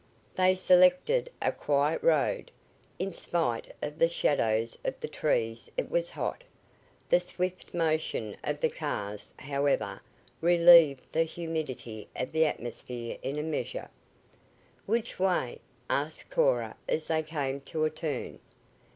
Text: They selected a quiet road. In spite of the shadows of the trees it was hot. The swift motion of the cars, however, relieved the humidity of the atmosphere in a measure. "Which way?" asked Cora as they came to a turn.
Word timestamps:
They 0.33 0.55
selected 0.55 1.29
a 1.43 1.51
quiet 1.51 2.01
road. 2.01 2.49
In 2.97 3.13
spite 3.13 3.71
of 3.83 3.99
the 3.99 4.09
shadows 4.09 4.75
of 4.83 4.99
the 4.99 5.07
trees 5.07 5.69
it 5.77 5.91
was 5.91 6.09
hot. 6.09 6.43
The 7.07 7.19
swift 7.19 7.75
motion 7.75 8.35
of 8.43 8.61
the 8.61 8.69
cars, 8.71 9.31
however, 9.37 10.01
relieved 10.41 11.05
the 11.11 11.21
humidity 11.21 12.07
of 12.15 12.31
the 12.31 12.45
atmosphere 12.47 13.19
in 13.21 13.37
a 13.37 13.43
measure. 13.43 13.89
"Which 14.87 15.19
way?" 15.19 15.59
asked 15.87 16.31
Cora 16.31 16.75
as 16.89 17.07
they 17.07 17.21
came 17.21 17.61
to 17.61 17.85
a 17.85 17.91
turn. 17.91 18.39